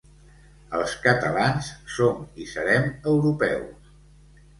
[0.77, 3.93] Els catalans som i serem europeus.